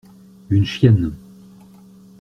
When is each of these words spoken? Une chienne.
Une 0.49 0.65
chienne. 0.65 1.13